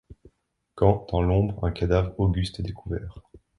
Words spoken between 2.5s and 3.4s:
est découvert